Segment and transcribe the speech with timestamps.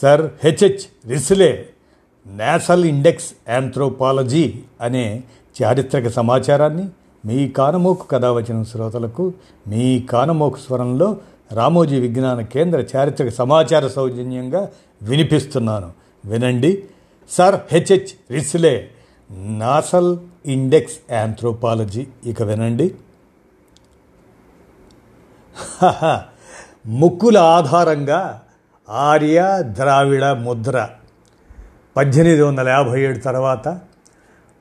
[0.00, 1.68] sir H H Risley
[2.26, 5.22] national index anthropology అనే
[5.62, 6.88] చారిత్రక సమాచారాన్ని
[7.26, 9.32] మీ కానమోకు కథావచన శ్రోతలకు
[9.68, 11.16] మీ కానమోకు స్వరంలో
[11.52, 14.70] రామోజీ విజ్ఞాన కేంద్ర చారిత్రక సమాచార సౌజన్యంగా
[15.02, 15.92] వినిపిస్తున్నాను.
[16.24, 16.84] వినండి.
[17.30, 18.90] Sir H H Risley
[19.32, 22.94] nasal index anthropology ఇక వినండి.
[26.86, 28.42] ముక్కుల ఆధారంగా
[28.92, 30.88] ఆర్య ద్రావిడ ముద్ర.
[31.96, 33.78] పద్దెనిమిది వందల యాభై ఏడు తర్వాత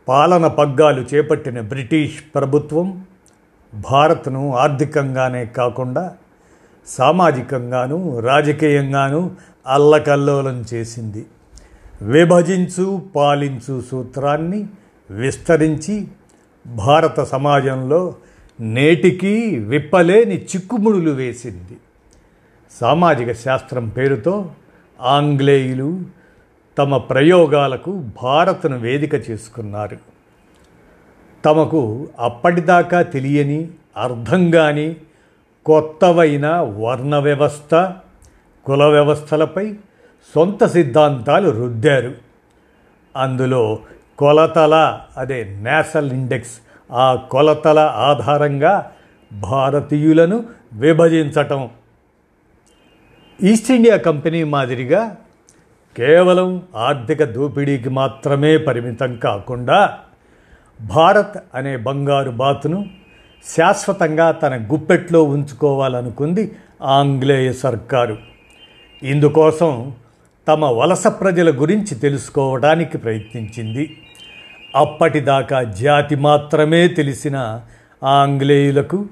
[0.08, 3.06] పాలన పగ్గాలు చేపట్టిన బ్రిటిష్ ప్రభుత్వం
[3.74, 6.16] భారత్ను ఆర్థికంగానే కాకుండా
[6.88, 9.32] సామాజికంగాను రాజకీయంగాను
[9.68, 11.26] అల్లకల్లోలం చేసింది.
[12.02, 14.68] విభజించు పాలించు సూత్రాన్ని
[15.10, 16.08] విస్తరించి
[16.68, 18.16] భారత సమాజంలో
[18.60, 21.78] నేటికీ విప్పలేని చిక్కుముడులు వేసింది.
[22.80, 24.52] సామాజిక శాస్త్రం పేరుతో
[25.02, 26.02] ఆంగ్లేయులు
[26.78, 29.98] తమ ప్రయోగాలకు భారత్ను వేదిక చేసుకున్నారు.
[31.46, 34.96] తమకు అప్పటిదాకా తెలియని అర్థం కాని
[35.66, 37.94] కొత్తవైన వర్ణ వ్యవస్థ
[38.66, 39.74] కుల వ్యవస్థలపై
[40.36, 42.16] సొంత సిద్ధాంతాలు రుద్దారు.
[43.18, 43.80] అందులో
[44.18, 46.58] కొలతల అదే నేషనల్ ఇండెక్స్
[46.92, 48.92] ఆ కొలతల ఆధారంగా
[49.34, 51.70] భారతీయులను విభజించటం
[53.44, 55.18] ఈస్ట్ ఇండియా కంపెనీ మాదిరిగా
[55.98, 59.98] కేవలం ఆర్థిక దోపిడీకి మాత్రమే పరిమితం కాకుండా
[60.82, 62.86] భారత్ అనే బంగారు బాతును
[63.58, 66.52] శాశ్వతంగా తన గుప్పెట్లో ఉంచుకోవాలనుకుంది
[66.84, 68.18] ఆంగ్లేయ సర్కారు.
[69.04, 69.94] ఇందుకోసం
[70.48, 73.98] తమ వలస ప్రజల గురించి తెలుసుకోవడానికి ప్రయత్నించింది.
[74.76, 77.62] అప్పటిదాకా జాతి మాత్రమే తెలిసిన
[78.04, 79.06] ఆంగ్లేయులకు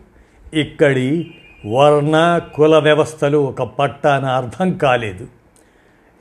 [0.53, 1.35] ఇక్కడి
[1.65, 5.27] వర్ణ కుల వ్యవస్థలు ఒక పట్టాన అర్థం కాలేదు.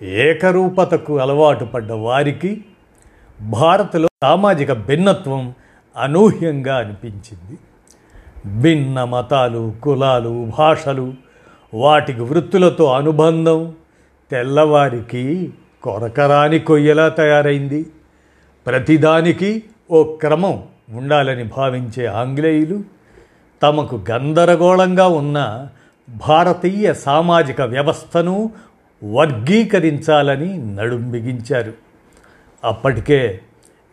[0.02, 2.64] ఏకరూపతకు అలవాటు పడ్డ వారికి
[3.40, 5.54] భారత్లో సామాజిక భిన్నత్వం
[5.96, 7.58] అనూహ్యంగా అనిపించింది.
[8.60, 11.14] భిన్న మతాలు కులాలు భాషలు
[11.74, 13.72] వాటికి వృత్తులతో అనుబంధం
[14.30, 17.86] తెల్లవారికి కొరకరాని కొయ్యలా తయారైంది.
[18.66, 22.97] ప్రతిదానికి ఓ క్రమం ఉండాలని భావించే ఆంగ్లేయులు
[23.62, 25.68] తమకు గందరగోళంగా ఉన్న
[26.28, 28.50] భారతీయ సామాజిక వ్యవస్థను
[29.04, 31.72] వర్గీకరించాలని నడుం బిగించారు.
[32.64, 33.40] అప్పటికే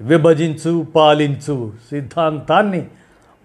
[0.02, 2.88] విభజించు పాలించు సిద్ధాంతాన్ని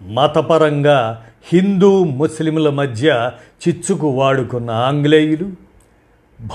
[0.01, 3.31] మతపరంగా హిందూ ముస్లింల మధ్య
[3.67, 5.51] చిచ్చుకు వాడుకున్న ఆంగ్లేయులు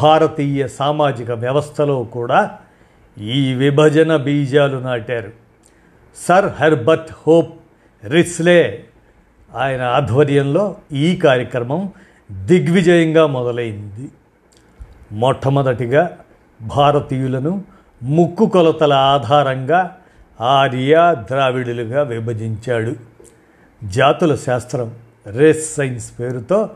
[0.03, 2.59] భారతీయ సామాజిక వ్యవస్థలో కూడా
[3.21, 5.33] ఈ విభజన బీజాలు నాటారు.
[6.29, 7.55] సర్ హెర్బర్ట్ హోప్
[8.05, 8.85] రిస్లే
[9.57, 11.93] ఆయన ఆధ్వర్యంలో ఈ కార్యక్రమం
[12.33, 14.09] దిగ్విజయంగా మొదలైంది.
[15.13, 16.19] మొట్టమొదటిగా
[16.63, 17.65] భారతీయులను
[18.03, 19.97] ముక్కు కొలతల ఆధారంగా
[20.41, 22.95] ఆర్య ద్రావిడులుగా విభజించాడు.
[23.85, 24.95] జాతుల శాస్త్రం
[25.27, 26.71] రేస్ సైన్స్ పేరుతో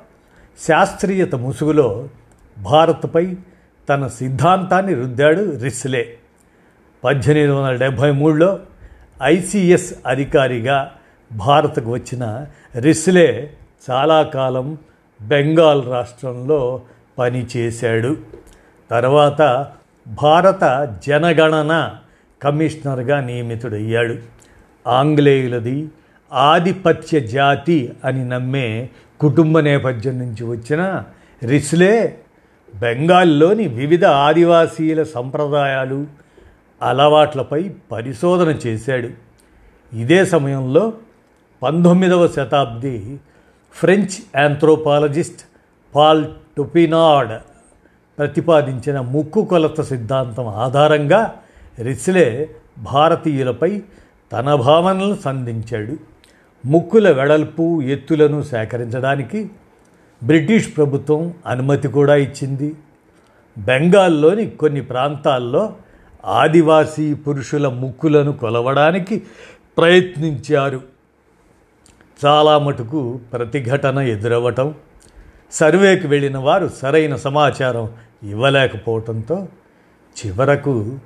[0.69, 2.09] శాస్త్రీయత ముసుగులో
[2.59, 3.37] భారత్పై
[3.89, 6.17] తన సిద్ధాంతాన్ని రుద్దాడు రిస్లే.
[7.05, 8.59] పద్దెనిమిది వందల డెబ్భై మూడులో
[9.23, 10.93] ఐసిఎస్ అధికారిగా
[11.33, 12.47] భారత్కు వచ్చిన
[12.79, 13.51] రిస్లే
[13.91, 14.79] చాలా కాలం
[15.23, 16.81] బెంగాల్ రాష్ట్రంలో
[17.19, 18.17] పనిచేశాడు.
[18.91, 19.67] తర్వాత
[20.09, 21.91] భారత జనగణన
[22.43, 24.17] కమిషనర్గా నియమితుడయ్యాడు.
[24.89, 25.89] ఆంగ్లేయులది
[26.33, 28.89] ఆధిపత్య జాతి అని నమ్మే
[29.21, 31.05] కుటుంబ నేపథ్యం నుంచి వచ్చిన
[31.49, 32.19] రిస్లే
[32.75, 36.07] బెంగాల్లోని వివిధ ఆదివాసీల సంప్రదాయాలు
[36.83, 39.09] అలవాట్లపై పరిశోధన చేశాడు.
[39.97, 40.93] ఇదే సమయంలో
[41.63, 43.21] పంతొమ్మిదవ శతాబ్ది
[43.75, 45.41] ఫ్రెంచ్ యాంథ్రోపాలజిస్ట్
[45.95, 46.25] పాల్
[46.57, 47.43] టొపినాడ్
[48.19, 51.35] ప్రతిపాదించిన ముక్కు కొలత సిద్ధాంతం ఆధారంగా
[51.79, 53.83] రిస్లే భారతీయులపై
[54.33, 55.97] తన భావనలను సంధించాడు.
[56.67, 59.51] ముక్కుల వెడల్పు ఎత్తులను సేకరించడానికి
[60.23, 62.77] బ్రిటిష్ ప్రభుత్వం అనుమతి కూడా ఇచ్చింది.
[63.59, 65.75] బెంగాల్లోని కొన్ని ప్రాంతాల్లో
[66.25, 69.23] ఆదివాసీ పురుషుల ముక్కులను కొలవడానికి
[69.79, 71.00] ప్రయత్నించారు.
[72.25, 74.75] చాలా మటుకు ప్రతిఘటన ఎదురవ్వటం
[75.53, 77.91] సర్వేకి వెళ్ళిన వారు సరైన సమాచారం
[78.23, 79.49] ఇవ్వలేకపోవటంతో
[80.27, 80.99] చివరకు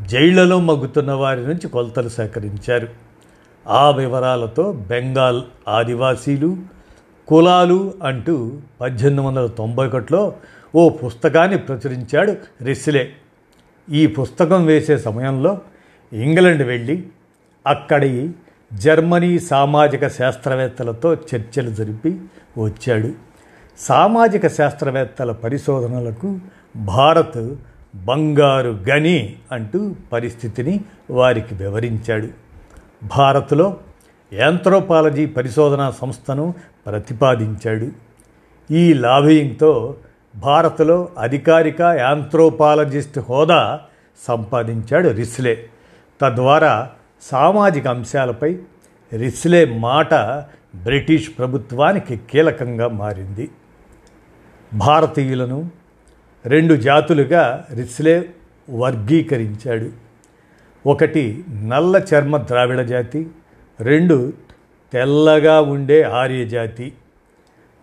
[0.00, 2.88] జైళ్ళలో మగ్గుతున్న వారి నుంచి కొలతలు సేకరించారు.
[3.68, 6.56] ఆ వివరాలతో బెంగాల్ ఆదివాసీలు
[7.28, 10.32] కులాలు అంటూ పద్దెనిమిది వందల తొంభై ఒకటిలో
[10.74, 13.12] ఓ పుస్తకాన్ని ప్రచురించాడు రిస్లే.
[13.90, 15.60] ఈ పుస్తకం వేసే సమయంలో
[16.12, 17.08] ఇంగ్లండ్ వెళ్ళి
[17.66, 18.30] అక్కడి
[18.72, 22.20] జర్మనీ సామాజిక శాస్త్రవేత్తలతో చర్చలు జరిపి
[22.58, 23.12] వచ్చాడు.
[23.78, 26.38] సామాజిక శాస్త్రవేత్తల పరిశోధనలకు
[26.76, 27.54] భారత్
[27.94, 30.80] బంగారు గని అంటూ పరిస్థితిని
[31.10, 32.28] వారికి వివరించాడు.
[33.16, 33.76] భారత్లో
[34.32, 36.54] యాంథ్రోపాలజీ పరిశోధనా సంస్థను
[36.86, 37.88] ప్రతిపాదించాడు.
[38.72, 39.96] ఈ లాబియింగ్తో
[40.36, 43.80] భారత్లో అధికారిక యాంథ్రోపాలజిస్ట్ హోదా
[44.28, 45.68] సంపాదించాడు రిస్లే.
[46.20, 46.90] తద్వారా
[47.22, 48.58] సామాజిక అంశాలపై
[49.16, 50.14] రిస్లే మాట
[50.74, 53.50] బ్రిటిష్ ప్రభుత్వానికి కీలకంగా మారింది.
[54.74, 55.70] భారతీయులను
[56.46, 58.30] రెండు జాతులుగా రిస్లే
[58.70, 59.90] వర్గీకరించాడు.
[60.88, 63.30] ఒకటి నల్ల చర్మ ద్రావిడ జాతి
[63.80, 64.32] రెండు
[64.92, 66.92] తెల్లగా ఉండే ఆర్య జాతి.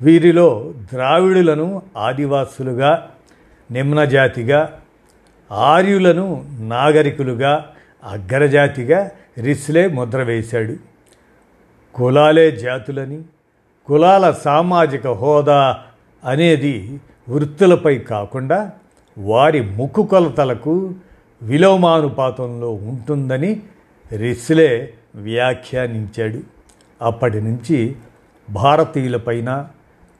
[0.01, 3.11] వీరిలో ద్రావిడులను ఆదివాసులుగా
[3.71, 4.81] నిమ్నజాతిగా
[5.51, 7.71] ఆర్యులను నాగరికులుగా
[8.03, 9.11] అగ్రజాతిగా
[9.41, 10.75] రిస్లే ముద్ర వేశాడు.
[11.93, 13.21] కులాలే జాతులని
[13.85, 15.83] కులాల సామాజిక హోదా
[16.25, 16.99] అనేది
[17.29, 18.71] వృత్తులపై కాకుండా
[19.17, 20.93] వారి ముక్కు కొలతలకు
[21.41, 23.61] విలోమానుపాతంలో ఉంటుందని
[24.17, 26.39] రిస్లే వ్యాఖ్యానించాడు.
[27.01, 27.95] అప్పటి నుంచి
[28.49, 29.67] భారతీయులపైన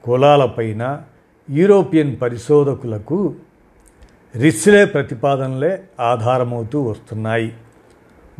[0.04, 1.02] కులాలపైన
[1.50, 3.34] యూరోపియన్ పరిశోధకులకు
[4.36, 7.52] రిస్లే ప్రతిపాదనలే ఆధారమవుతూ వస్తున్నాయి.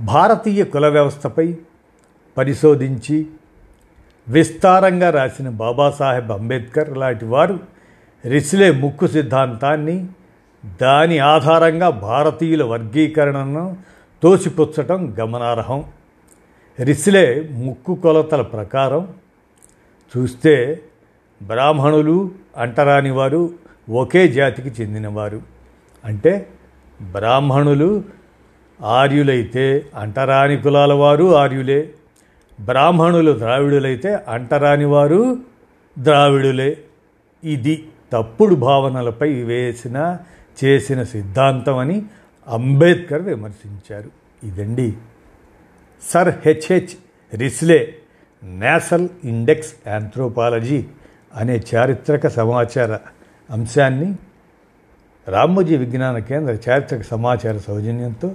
[0.00, 1.56] భారతీయ కుల వ్యవస్థపై
[2.37, 3.26] పరిశోధించి
[4.28, 7.58] విస్తారంగా రాసిన బాబాసాహెబ్ అంబేద్కర్ లాంటి వారు
[8.26, 10.06] రిస్లే ముక్కు సిద్ధాంతాన్ని
[10.82, 13.76] దాని ఆధారంగా భారతీయుల వర్గీకరణను
[14.22, 15.84] తోసిపుచ్చటం గమనార్హం.
[16.84, 19.14] రిస్లే ముక్కు కొలతల ప్రకారం
[20.16, 20.81] చూస్తే
[21.43, 23.50] బ్రాహ్మణులు అంటరాని వారు
[23.90, 25.43] ఒకే జాతికి చెందినవారు.
[26.04, 26.48] అంటే
[27.02, 28.02] బ్రాహ్మణులు
[28.82, 31.90] ఆర్యులైతే అంటరాని కులాల వారు ఆర్యులే.
[32.61, 35.37] బ్రాహ్మణులు ద్రావిడులైతే అంటరాని వారు
[35.99, 36.78] ద్రావిడులే.
[37.44, 40.19] ఇది తప్పుడు భావనలపై వేసిన
[40.64, 42.02] చేసిన సిద్ధాంతం అని
[42.49, 44.11] అంబేద్కర్ విమర్శించారు.
[44.44, 44.94] ఇదండి.
[46.02, 46.88] Sir H H
[47.38, 47.94] Risley
[48.44, 50.84] national index anthropology
[51.34, 52.99] అనే చారిత్రక సమాచార
[53.50, 54.17] అంశాన్ని
[55.29, 58.34] రామోజీ విజ్ఞాన కేంద్ర చారిత్రక సమాచార సౌజన్యంతో